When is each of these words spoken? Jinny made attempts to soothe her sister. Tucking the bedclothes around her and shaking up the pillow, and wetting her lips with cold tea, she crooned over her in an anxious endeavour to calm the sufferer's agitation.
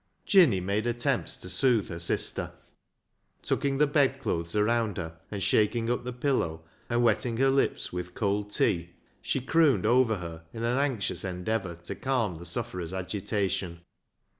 Jinny 0.25 0.59
made 0.59 0.87
attempts 0.87 1.37
to 1.37 1.47
soothe 1.47 1.89
her 1.89 1.99
sister. 1.99 2.53
Tucking 3.43 3.77
the 3.77 3.85
bedclothes 3.85 4.55
around 4.55 4.97
her 4.97 5.19
and 5.29 5.43
shaking 5.43 5.91
up 5.91 6.03
the 6.05 6.11
pillow, 6.11 6.63
and 6.89 7.03
wetting 7.03 7.37
her 7.37 7.51
lips 7.51 7.93
with 7.93 8.15
cold 8.15 8.49
tea, 8.49 8.95
she 9.21 9.41
crooned 9.41 9.85
over 9.85 10.15
her 10.15 10.43
in 10.53 10.63
an 10.63 10.79
anxious 10.79 11.23
endeavour 11.23 11.75
to 11.83 11.93
calm 11.93 12.39
the 12.39 12.45
sufferer's 12.45 12.93
agitation. 12.93 13.81